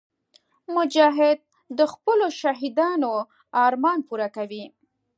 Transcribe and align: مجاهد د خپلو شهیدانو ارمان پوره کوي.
مجاهد 0.75 1.39
د 1.77 1.79
خپلو 1.93 2.25
شهیدانو 2.41 3.11
ارمان 3.65 3.99
پوره 4.07 4.27
کوي. 4.35 4.65